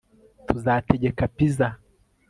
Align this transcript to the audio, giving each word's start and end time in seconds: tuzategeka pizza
tuzategeka 0.47 1.23
pizza 1.35 1.67